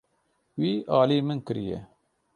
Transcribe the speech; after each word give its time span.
Wî 0.59 0.73
alî 0.99 1.17
min 1.27 1.39
kiriye. 1.47 1.79